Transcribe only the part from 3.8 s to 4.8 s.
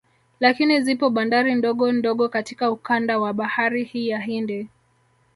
hii ya Hindi